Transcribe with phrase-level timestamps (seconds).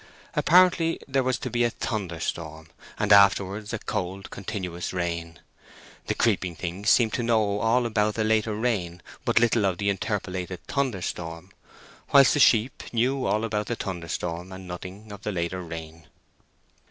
[0.33, 5.37] Apparently there was to be a thunder storm, and afterwards a cold continuous rain.
[6.07, 9.91] The creeping things seemed to know all about the later rain, but little of the
[9.91, 11.51] interpolated thunder storm;
[12.11, 16.07] whilst the sheep knew all about the thunder storm and nothing of the later rain.